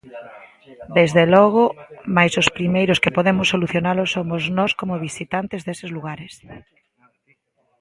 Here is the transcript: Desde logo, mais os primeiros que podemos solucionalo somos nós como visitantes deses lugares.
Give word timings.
Desde 0.97 1.23
logo, 1.33 1.63
mais 2.15 2.33
os 2.41 2.47
primeiros 2.57 3.01
que 3.03 3.15
podemos 3.17 3.47
solucionalo 3.53 4.03
somos 4.15 4.41
nós 4.57 4.71
como 4.79 5.01
visitantes 5.07 5.61
deses 5.67 5.89
lugares. 5.95 6.33